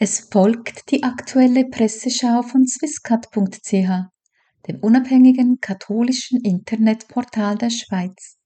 Es 0.00 0.20
folgt 0.30 0.92
die 0.92 1.02
aktuelle 1.02 1.64
Presseschau 1.64 2.42
von 2.42 2.68
swisscat.ch, 2.68 3.72
dem 4.68 4.78
unabhängigen 4.80 5.58
katholischen 5.60 6.40
Internetportal 6.40 7.58
der 7.58 7.70
Schweiz. 7.70 8.38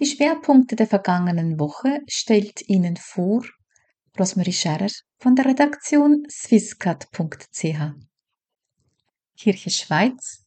Die 0.00 0.06
Schwerpunkte 0.06 0.74
der 0.74 0.88
vergangenen 0.88 1.60
Woche 1.60 2.00
stellt 2.08 2.68
Ihnen 2.68 2.96
vor 2.96 3.44
Rosmarie 4.18 4.52
Scherer 4.52 4.90
von 5.20 5.36
der 5.36 5.44
Redaktion 5.44 6.24
swisscat.ch. 6.28 7.64
Kirche 9.36 9.70
Schweiz 9.70 10.44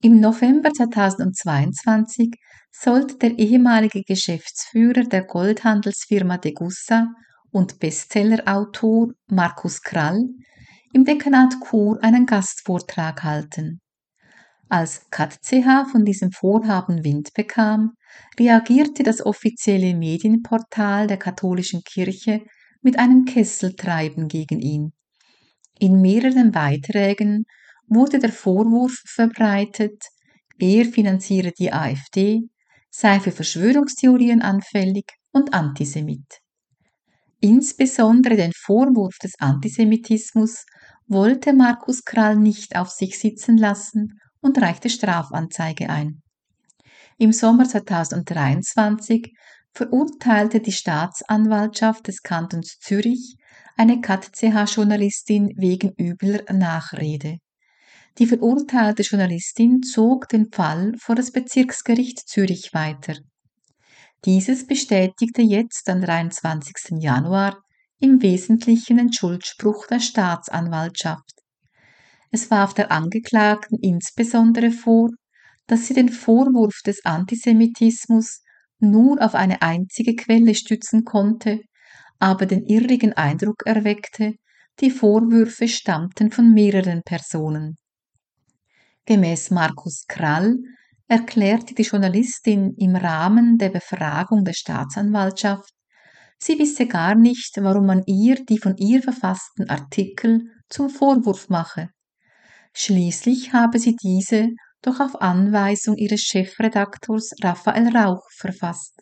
Im 0.00 0.18
November 0.18 0.72
2022 0.72 2.34
sollte 2.72 3.16
der 3.18 3.38
ehemalige 3.38 4.02
Geschäftsführer 4.02 5.04
der 5.04 5.22
Goldhandelsfirma 5.22 6.38
Degussa 6.38 7.14
und 7.52 7.78
Bestsellerautor 7.78 9.12
Markus 9.28 9.82
Krall 9.82 10.28
im 10.92 11.04
Dekanat 11.04 11.54
Chur 11.64 12.02
einen 12.02 12.26
Gastvortrag 12.26 13.22
halten. 13.22 13.80
Als 14.68 15.06
KatCH 15.10 15.90
von 15.90 16.04
diesem 16.04 16.32
Vorhaben 16.32 17.04
Wind 17.04 17.34
bekam, 17.34 17.92
reagierte 18.40 19.02
das 19.02 19.24
offizielle 19.24 19.94
Medienportal 19.94 21.06
der 21.06 21.18
katholischen 21.18 21.82
Kirche 21.82 22.42
mit 22.80 22.98
einem 22.98 23.26
Kesseltreiben 23.26 24.28
gegen 24.28 24.60
ihn. 24.60 24.92
In 25.78 26.00
mehreren 26.00 26.52
Beiträgen 26.52 27.44
wurde 27.86 28.18
der 28.18 28.32
Vorwurf 28.32 29.02
verbreitet, 29.06 30.02
er 30.58 30.84
finanziere 30.84 31.52
die 31.52 31.72
AfD, 31.72 32.42
sei 32.88 33.20
für 33.20 33.32
Verschwörungstheorien 33.32 34.42
anfällig 34.42 35.06
und 35.32 35.52
Antisemit. 35.52 36.41
Insbesondere 37.44 38.36
den 38.36 38.52
Vorwurf 38.54 39.18
des 39.18 39.32
Antisemitismus 39.40 40.64
wollte 41.08 41.52
Markus 41.52 42.04
Krall 42.04 42.36
nicht 42.36 42.76
auf 42.76 42.88
sich 42.88 43.18
sitzen 43.18 43.58
lassen 43.58 44.20
und 44.40 44.62
reichte 44.62 44.88
Strafanzeige 44.88 45.90
ein. 45.90 46.22
Im 47.18 47.32
Sommer 47.32 47.68
2023 47.68 49.34
verurteilte 49.72 50.60
die 50.60 50.70
Staatsanwaltschaft 50.70 52.06
des 52.06 52.22
Kantons 52.22 52.78
Zürich 52.78 53.34
eine 53.76 54.00
KatCH-Journalistin 54.00 55.52
wegen 55.56 55.92
übler 55.98 56.44
Nachrede. 56.52 57.38
Die 58.18 58.26
verurteilte 58.26 59.02
Journalistin 59.02 59.82
zog 59.82 60.28
den 60.28 60.52
Fall 60.52 60.92
vor 60.96 61.16
das 61.16 61.32
Bezirksgericht 61.32 62.20
Zürich 62.28 62.72
weiter. 62.72 63.16
Dieses 64.24 64.68
bestätigte 64.68 65.42
jetzt 65.42 65.88
am 65.88 66.00
23. 66.00 67.02
Januar 67.02 67.60
im 67.98 68.22
Wesentlichen 68.22 68.98
den 68.98 69.12
Schuldspruch 69.12 69.88
der 69.88 69.98
Staatsanwaltschaft. 69.98 71.32
Es 72.30 72.48
warf 72.48 72.72
der 72.72 72.92
Angeklagten 72.92 73.78
insbesondere 73.80 74.70
vor, 74.70 75.10
dass 75.66 75.88
sie 75.88 75.94
den 75.94 76.08
Vorwurf 76.08 76.82
des 76.86 77.04
Antisemitismus 77.04 78.42
nur 78.78 79.20
auf 79.20 79.34
eine 79.34 79.60
einzige 79.60 80.14
Quelle 80.14 80.54
stützen 80.54 81.04
konnte, 81.04 81.60
aber 82.20 82.46
den 82.46 82.64
irrigen 82.64 83.14
Eindruck 83.14 83.66
erweckte, 83.66 84.34
die 84.78 84.92
Vorwürfe 84.92 85.66
stammten 85.66 86.30
von 86.30 86.52
mehreren 86.52 87.02
Personen. 87.02 87.74
Gemäß 89.04 89.50
Markus 89.50 90.04
Krall 90.06 90.58
erklärte 91.12 91.74
die 91.74 91.82
Journalistin 91.82 92.72
im 92.78 92.96
Rahmen 92.96 93.58
der 93.58 93.68
Befragung 93.68 94.44
der 94.44 94.54
Staatsanwaltschaft, 94.54 95.74
sie 96.38 96.58
wisse 96.58 96.86
gar 96.86 97.14
nicht, 97.14 97.58
warum 97.60 97.84
man 97.84 98.02
ihr 98.06 98.42
die 98.46 98.56
von 98.56 98.78
ihr 98.78 99.02
verfassten 99.02 99.68
Artikel 99.68 100.40
zum 100.70 100.88
Vorwurf 100.88 101.50
mache. 101.50 101.90
Schließlich 102.72 103.52
habe 103.52 103.78
sie 103.78 103.94
diese 103.94 104.48
doch 104.80 105.00
auf 105.00 105.20
Anweisung 105.20 105.96
ihres 105.96 106.22
Chefredaktors 106.22 107.32
Raphael 107.42 107.94
Rauch 107.94 108.26
verfasst. 108.38 108.94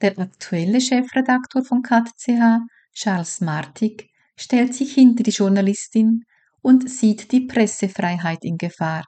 Der 0.00 0.18
aktuelle 0.18 0.80
Chefredaktor 0.80 1.62
von 1.62 1.82
KatCH, 1.82 2.62
Charles 2.94 3.42
Martig, 3.42 4.08
stellt 4.34 4.72
sich 4.72 4.94
hinter 4.94 5.24
die 5.24 5.30
Journalistin 5.30 6.22
und 6.62 6.88
sieht 6.88 7.32
die 7.32 7.42
Pressefreiheit 7.42 8.38
in 8.44 8.56
Gefahr. 8.56 9.04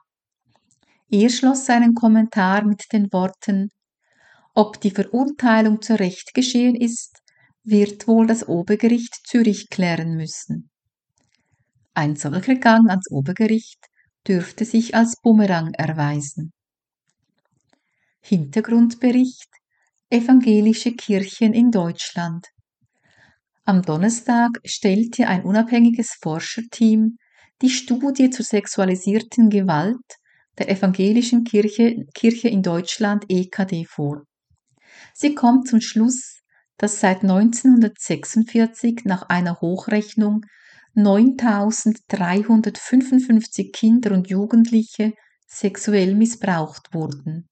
Er 1.09 1.29
schloss 1.29 1.65
seinen 1.65 1.93
Kommentar 1.93 2.65
mit 2.65 2.91
den 2.91 3.11
Worten 3.13 3.69
Ob 4.53 4.81
die 4.81 4.91
Verurteilung 4.91 5.81
zu 5.81 5.97
Recht 5.97 6.33
geschehen 6.33 6.75
ist, 6.75 7.21
wird 7.63 8.07
wohl 8.09 8.27
das 8.27 8.47
Obergericht 8.47 9.15
Zürich 9.25 9.69
klären 9.69 10.15
müssen. 10.15 10.69
Ein 11.93 12.17
solcher 12.17 12.55
Gang 12.55 12.89
ans 12.89 13.09
Obergericht 13.09 13.79
dürfte 14.27 14.65
sich 14.65 14.95
als 14.95 15.15
Bumerang 15.21 15.73
erweisen. 15.73 16.51
Hintergrundbericht 18.19 19.47
Evangelische 20.09 20.93
Kirchen 20.93 21.53
in 21.53 21.71
Deutschland 21.71 22.47
Am 23.63 23.81
Donnerstag 23.81 24.59
stellte 24.65 25.27
ein 25.27 25.43
unabhängiges 25.43 26.17
Forscherteam 26.21 27.17
die 27.61 27.69
Studie 27.69 28.29
zur 28.29 28.45
sexualisierten 28.45 29.49
Gewalt 29.49 30.17
der 30.57 30.69
Evangelischen 30.69 31.43
Kirche, 31.43 32.05
Kirche 32.13 32.47
in 32.49 32.63
Deutschland 32.63 33.25
EKD 33.29 33.85
vor. 33.85 34.23
Sie 35.13 35.35
kommt 35.35 35.67
zum 35.67 35.81
Schluss, 35.81 36.41
dass 36.77 36.99
seit 36.99 37.21
1946 37.23 39.05
nach 39.05 39.29
einer 39.29 39.61
Hochrechnung 39.61 40.41
9355 40.93 43.71
Kinder 43.71 44.11
und 44.13 44.29
Jugendliche 44.29 45.13
sexuell 45.47 46.13
missbraucht 46.15 46.93
wurden. 46.93 47.47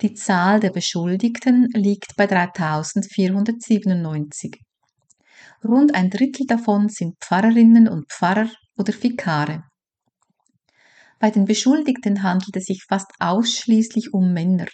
Die 0.00 0.14
Zahl 0.14 0.60
der 0.60 0.70
Beschuldigten 0.70 1.68
liegt 1.74 2.16
bei 2.16 2.26
3497. 2.26 4.56
Rund 5.62 5.94
ein 5.94 6.08
Drittel 6.08 6.46
davon 6.46 6.88
sind 6.88 7.16
Pfarrerinnen 7.20 7.88
und 7.88 8.10
Pfarrer 8.10 8.48
oder 8.78 8.94
Vikare. 8.94 9.64
Bei 11.20 11.30
den 11.30 11.44
Beschuldigten 11.44 12.22
handelt 12.22 12.56
es 12.56 12.64
sich 12.64 12.84
fast 12.88 13.12
ausschließlich 13.18 14.14
um 14.14 14.32
Männer. 14.32 14.66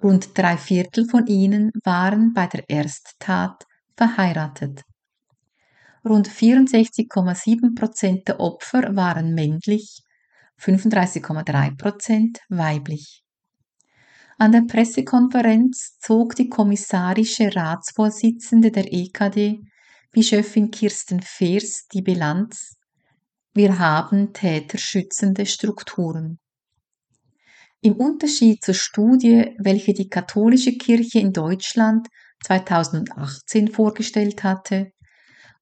Rund 0.00 0.30
drei 0.38 0.56
Viertel 0.56 1.08
von 1.08 1.26
ihnen 1.26 1.72
waren 1.82 2.32
bei 2.32 2.46
der 2.46 2.64
Ersttat 2.68 3.64
verheiratet. 3.96 4.82
Rund 6.04 6.28
64,7 6.28 7.74
Prozent 7.74 8.28
der 8.28 8.38
Opfer 8.38 8.94
waren 8.94 9.34
männlich, 9.34 10.02
35,3 10.60 11.76
Prozent 11.76 12.38
weiblich. 12.48 13.24
An 14.38 14.52
der 14.52 14.62
Pressekonferenz 14.68 15.98
zog 15.98 16.36
die 16.36 16.48
kommissarische 16.48 17.56
Ratsvorsitzende 17.56 18.70
der 18.70 18.92
EKD, 18.92 19.62
Bischöfin 20.12 20.70
Kirsten 20.70 21.22
Feers, 21.22 21.88
die 21.92 22.02
Bilanz, 22.02 22.75
wir 23.56 23.78
haben 23.78 24.34
täterschützende 24.34 25.46
Strukturen. 25.46 26.38
Im 27.80 27.94
Unterschied 27.94 28.62
zur 28.62 28.74
Studie, 28.74 29.56
welche 29.58 29.94
die 29.94 30.08
katholische 30.08 30.72
Kirche 30.72 31.20
in 31.20 31.32
Deutschland 31.32 32.08
2018 32.44 33.68
vorgestellt 33.68 34.44
hatte, 34.44 34.92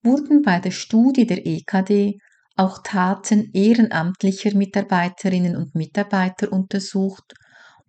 wurden 0.03 0.43
bei 0.43 0.59
der 0.59 0.72
Studie 0.72 1.25
der 1.27 1.47
EKD 1.47 2.19
auch 2.56 2.83
Taten 2.83 3.50
ehrenamtlicher 3.53 4.56
Mitarbeiterinnen 4.56 5.56
und 5.56 5.75
Mitarbeiter 5.77 6.53
untersucht 6.53 7.34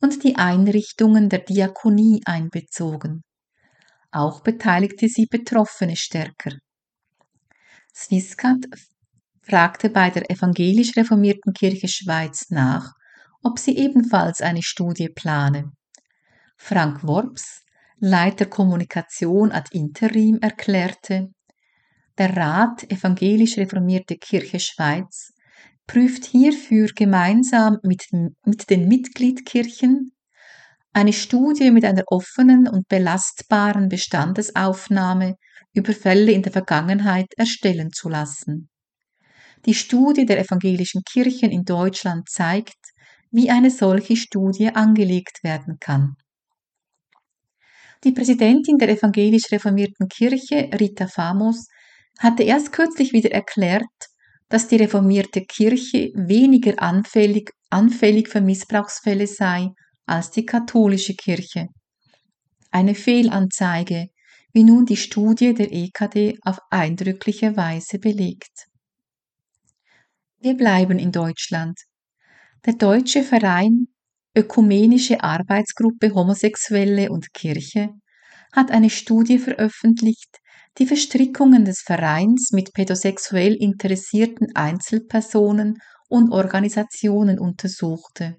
und 0.02 0.24
die 0.24 0.36
Einrichtungen 0.36 1.30
der 1.30 1.40
Diakonie 1.40 2.22
einbezogen. 2.26 3.24
Auch 4.12 4.42
beteiligte 4.42 5.08
sie 5.08 5.26
Betroffene 5.26 5.96
stärker. 5.96 6.52
Swisscat 7.94 8.66
fragte 9.48 9.90
bei 9.90 10.10
der 10.10 10.30
evangelisch 10.30 10.96
reformierten 10.96 11.54
Kirche 11.54 11.88
Schweiz 11.88 12.50
nach, 12.50 12.94
ob 13.44 13.60
sie 13.60 13.78
ebenfalls 13.78 14.42
eine 14.42 14.64
Studie 14.64 15.10
plane. 15.10 15.72
Frank 16.58 17.04
Worps, 17.04 17.62
Leiter 17.98 18.46
Kommunikation 18.46 19.52
ad 19.52 19.70
interim, 19.72 20.40
erklärte, 20.42 21.30
der 22.18 22.36
Rat 22.36 22.90
Evangelisch 22.90 23.58
Reformierte 23.58 24.16
Kirche 24.16 24.60
Schweiz 24.60 25.34
prüft 25.86 26.26
hierfür 26.26 26.88
gemeinsam 26.96 27.78
mit, 27.84 28.06
mit 28.46 28.70
den 28.70 28.88
Mitgliedkirchen 28.88 30.12
eine 30.94 31.12
Studie 31.12 31.72
mit 31.72 31.84
einer 31.84 32.04
offenen 32.08 32.70
und 32.70 32.88
belastbaren 32.88 33.90
Bestandesaufnahme 33.90 35.36
über 35.74 35.92
Fälle 35.92 36.32
in 36.32 36.42
der 36.42 36.54
Vergangenheit 36.54 37.34
erstellen 37.36 37.92
zu 37.92 38.08
lassen. 38.08 38.70
Die 39.66 39.74
Studie 39.74 40.26
der 40.26 40.40
evangelischen 40.40 41.02
Kirchen 41.04 41.52
in 41.52 41.64
Deutschland 41.64 42.30
zeigt, 42.30 42.78
wie 43.32 43.50
eine 43.50 43.70
solche 43.72 44.16
Studie 44.16 44.70
angelegt 44.70 45.44
werden 45.44 45.78
kann. 45.80 46.16
Die 48.04 48.12
Präsidentin 48.12 48.78
der 48.78 48.90
evangelisch 48.90 49.52
reformierten 49.52 50.08
Kirche, 50.08 50.70
Rita 50.80 51.08
Famos, 51.08 51.68
hatte 52.20 52.44
erst 52.44 52.72
kürzlich 52.72 53.14
wieder 53.14 53.32
erklärt, 53.32 53.84
dass 54.48 54.68
die 54.68 54.76
reformierte 54.76 55.42
Kirche 55.42 56.12
weniger 56.14 56.82
anfällig, 56.82 57.52
anfällig 57.70 58.30
für 58.30 58.42
Missbrauchsfälle 58.42 59.28
sei 59.28 59.70
als 60.06 60.32
die 60.32 60.46
katholische 60.46 61.16
Kirche. 61.16 61.68
Eine 62.72 62.94
Fehlanzeige, 62.94 64.08
wie 64.54 64.64
nun 64.64 64.86
die 64.86 64.98
Studie 64.98 65.54
der 65.54 65.72
EKD 65.72 66.38
auf 66.44 66.60
eindrückliche 66.70 67.58
Weise 67.58 68.00
belegt. 68.00 68.68
Wir 70.46 70.56
bleiben 70.56 71.00
in 71.00 71.12
Deutschland. 71.12 71.80
Der 72.68 72.74
Deutsche 72.74 73.24
Verein 73.24 73.88
Ökumenische 74.38 75.24
Arbeitsgruppe 75.24 76.14
Homosexuelle 76.14 77.10
und 77.10 77.34
Kirche 77.34 77.90
hat 78.54 78.70
eine 78.70 78.92
Studie 78.92 79.40
veröffentlicht, 79.40 80.38
die 80.78 80.86
Verstrickungen 80.86 81.66
des 81.66 81.80
Vereins 81.80 82.52
mit 82.52 82.74
pädosexuell 82.74 83.56
interessierten 83.56 84.56
Einzelpersonen 84.56 85.80
und 86.10 86.32
Organisationen 86.32 87.40
untersuchte. 87.40 88.36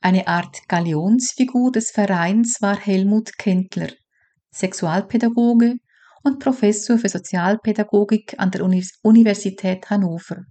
Eine 0.00 0.26
Art 0.26 0.66
Galionsfigur 0.66 1.70
des 1.70 1.92
Vereins 1.92 2.56
war 2.60 2.76
Helmut 2.76 3.38
Kendler, 3.38 3.92
Sexualpädagoge 4.50 5.76
und 6.24 6.40
Professor 6.40 6.98
für 6.98 7.08
Sozialpädagogik 7.08 8.34
an 8.38 8.50
der 8.50 8.64
Universität 9.04 9.90
Hannover. 9.90 10.42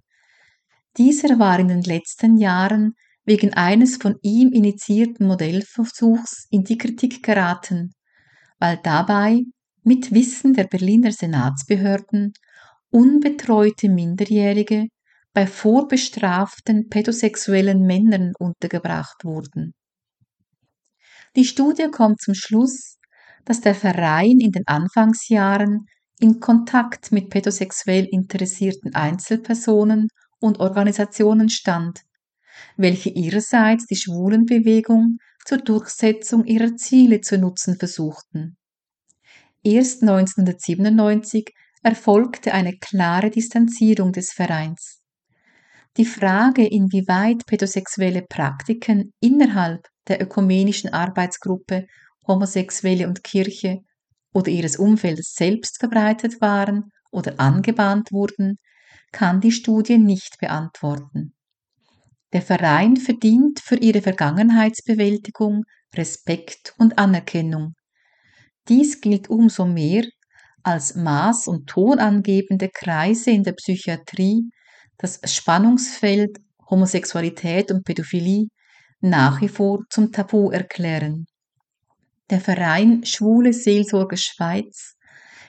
Dieser 0.97 1.37
war 1.37 1.59
in 1.59 1.67
den 1.67 1.83
letzten 1.83 2.37
Jahren 2.37 2.93
wegen 3.23 3.53
eines 3.53 3.97
von 3.97 4.15
ihm 4.21 4.51
initiierten 4.51 5.27
Modellversuchs 5.27 6.47
in 6.49 6.63
die 6.63 6.77
Kritik 6.77 7.21
geraten, 7.21 7.93
weil 8.57 8.79
dabei 8.81 9.41
mit 9.83 10.11
Wissen 10.11 10.53
der 10.53 10.63
Berliner 10.63 11.11
Senatsbehörden 11.11 12.33
unbetreute 12.89 13.89
Minderjährige 13.89 14.87
bei 15.33 15.45
vorbestraften 15.45 16.87
pädosexuellen 16.89 17.85
Männern 17.85 18.33
untergebracht 18.39 19.23
wurden. 19.23 19.73
Die 21.35 21.45
Studie 21.45 21.89
kommt 21.91 22.21
zum 22.21 22.33
Schluss, 22.33 22.97
dass 23.45 23.61
der 23.61 23.75
Verein 23.75 24.39
in 24.39 24.51
den 24.51 24.65
Anfangsjahren 24.65 25.85
in 26.19 26.39
Kontakt 26.39 27.11
mit 27.11 27.29
pädosexuell 27.29 28.07
interessierten 28.09 28.95
Einzelpersonen 28.95 30.07
und 30.39 30.59
Organisationen 30.59 31.49
stand, 31.49 32.01
welche 32.75 33.09
ihrerseits 33.09 33.85
die 33.85 33.95
Schwulenbewegung 33.95 35.17
zur 35.45 35.59
Durchsetzung 35.59 36.45
ihrer 36.45 36.75
Ziele 36.75 37.21
zu 37.21 37.37
nutzen 37.37 37.77
versuchten. 37.77 38.57
Erst 39.63 40.01
1997 40.01 41.53
erfolgte 41.83 42.53
eine 42.53 42.77
klare 42.77 43.29
Distanzierung 43.29 44.11
des 44.11 44.31
Vereins. 44.31 45.01
Die 45.97 46.05
Frage, 46.05 46.67
inwieweit 46.67 47.45
pädosexuelle 47.45 48.21
Praktiken 48.21 49.13
innerhalb 49.19 49.87
der 50.07 50.21
ökumenischen 50.21 50.93
Arbeitsgruppe 50.93 51.87
Homosexuelle 52.27 53.07
und 53.07 53.23
Kirche 53.23 53.79
oder 54.33 54.49
ihres 54.49 54.75
Umfeldes 54.77 55.33
selbst 55.33 55.79
verbreitet 55.79 56.39
waren 56.39 56.91
oder 57.09 57.39
angebahnt 57.39 58.11
wurden, 58.11 58.59
kann 59.11 59.41
die 59.41 59.51
Studie 59.51 59.97
nicht 59.97 60.37
beantworten. 60.39 61.33
Der 62.33 62.41
Verein 62.41 62.97
verdient 62.97 63.59
für 63.59 63.77
ihre 63.77 64.01
Vergangenheitsbewältigung 64.01 65.63
Respekt 65.95 66.73
und 66.77 66.97
Anerkennung. 66.97 67.73
Dies 68.67 68.99
gilt 68.99 69.29
umso 69.29 69.65
mehr, 69.65 70.03
als 70.61 70.95
maß- 70.97 71.47
und 71.47 71.67
tonangebende 71.67 72.69
Kreise 72.69 73.31
in 73.31 73.43
der 73.43 73.53
Psychiatrie 73.53 74.49
das 74.97 75.21
Spannungsfeld 75.23 76.37
Homosexualität 76.69 77.71
und 77.71 77.85
Pädophilie 77.85 78.47
nach 78.99 79.41
wie 79.41 79.47
vor 79.47 79.83
zum 79.89 80.11
Tabu 80.11 80.49
erklären. 80.49 81.25
Der 82.29 82.41
Verein 82.41 83.05
Schwule 83.05 83.53
Seelsorge 83.53 84.17
Schweiz 84.17 84.97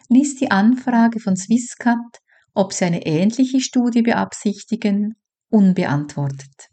ließ 0.08 0.36
die 0.36 0.50
Anfrage 0.50 1.18
von 1.18 1.36
Swisscat 1.36 2.20
ob 2.58 2.72
sie 2.72 2.86
eine 2.86 3.06
ähnliche 3.06 3.60
Studie 3.60 4.02
beabsichtigen, 4.02 5.14
unbeantwortet. 5.48 6.70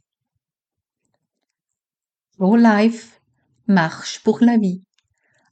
Pro-Life 2.35 3.19
Marche 3.67 4.19
pour 4.23 4.41
la 4.41 4.59
vie. 4.59 4.83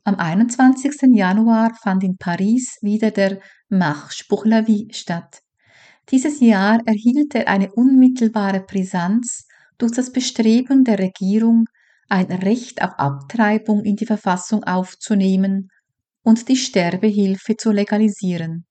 Am 0.03 0.15
21. 0.15 1.15
Januar 1.15 1.75
fand 1.75 2.03
in 2.03 2.18
Paris 2.18 2.80
wieder 2.81 3.12
der 3.12 3.41
Marche 3.69 4.25
pour 4.27 4.47
la 4.47 4.65
vie 4.65 4.88
statt. 4.91 5.44
Dieses 6.09 6.39
Jahr 6.39 6.80
erhielt 6.88 7.35
er 7.35 7.47
eine 7.47 7.71
unmittelbare 7.71 8.62
Brisanz 8.62 9.45
durch 9.77 9.91
das 9.91 10.12
Bestreben 10.12 10.83
der 10.83 10.97
Regierung, 10.97 11.65
ein 12.09 12.31
Recht 12.31 12.81
auf 12.81 12.97
Abtreibung 12.97 13.83
in 13.83 13.97
die 13.97 14.07
Verfassung 14.07 14.63
aufzunehmen 14.63 15.68
und 16.24 16.50
die 16.50 16.57
Sterbehilfe 16.57 17.56
zu 17.56 17.71
legalisieren. 17.71 18.65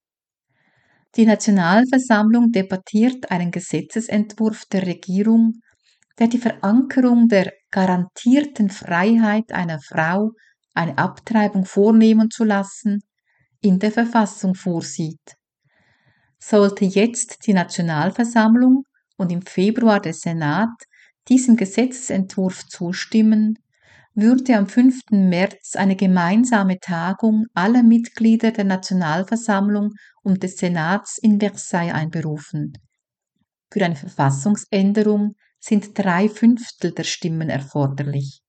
Die 1.17 1.27
Nationalversammlung 1.27 2.53
debattiert 2.53 3.31
einen 3.31 3.51
Gesetzesentwurf 3.51 4.65
der 4.73 4.87
Regierung, 4.87 5.61
der 6.19 6.29
die 6.29 6.39
Verankerung 6.39 7.29
der 7.29 7.53
garantierten 7.71 8.71
Freiheit 8.71 9.53
einer 9.53 9.79
Frau, 9.81 10.31
eine 10.75 10.97
Abtreibung 10.97 11.67
vornehmen 11.67 12.31
zu 12.31 12.45
lassen, 12.45 13.03
in 13.61 13.79
der 13.79 13.93
Verfassung 13.93 14.55
vorsieht. 14.55 15.37
Sollte 16.39 16.87
jetzt 16.87 17.47
die 17.47 17.53
Nationalversammlung 17.53 18.85
und 19.19 19.31
im 19.31 19.43
Februar 19.43 20.01
der 20.01 20.15
Senat 20.15 20.71
diesem 21.29 21.57
Gesetzesentwurf 21.57 22.67
zustimmen, 22.67 23.59
würde 24.15 24.57
am 24.57 24.67
5. 24.67 25.11
März 25.11 25.77
eine 25.77 25.97
gemeinsame 25.97 26.79
Tagung 26.81 27.47
aller 27.55 27.83
Mitglieder 27.83 28.51
der 28.51 28.65
Nationalversammlung 28.65 29.93
und 30.23 30.43
des 30.43 30.57
Senats 30.57 31.19
in 31.19 31.39
Versailles 31.39 31.93
einberufen. 31.93 32.73
Für 33.71 33.85
eine 33.85 33.97
Verfassungsänderung 33.97 35.35
sind 35.59 35.97
drei 35.99 36.29
Fünftel 36.29 36.93
der 36.93 37.05
Stimmen 37.05 37.49
erforderlich. 37.49 38.41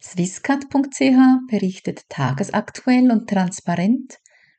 Swisscat.ch 0.00 1.50
berichtet 1.50 2.08
tagesaktuell 2.08 3.10
und 3.10 3.28
transparent 3.28 4.18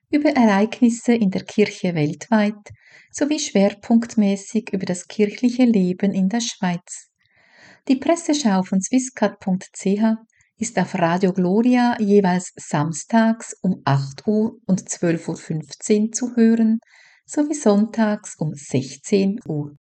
über 0.10 0.32
Ereignisse 0.32 1.14
in 1.14 1.32
der 1.32 1.46
Kirche 1.46 1.96
weltweit, 1.96 2.74
sowie 3.12 3.40
schwerpunktmäßig 3.40 4.74
über 4.74 4.86
das 4.86 5.08
kirchliche 5.08 5.64
Leben 5.64 6.14
in 6.14 6.28
der 6.28 6.42
Schweiz. 6.42 7.08
Die 7.88 7.96
Presseschau 7.96 8.64
von 8.64 8.82
swisscat.ch 8.82 10.18
ist 10.60 10.78
auf 10.80 10.96
Radio 10.96 11.34
Gloria 11.34 11.96
jeweils 12.00 12.52
samstags 12.56 13.56
um 13.62 13.82
8 13.86 14.26
Uhr 14.26 14.58
und 14.66 14.82
12.15 14.82 16.02
Uhr 16.08 16.12
zu 16.12 16.36
hören, 16.36 16.80
sowie 17.26 17.54
sonntags 17.54 18.36
um 18.38 18.54
16 18.54 19.40
Uhr. 19.46 19.76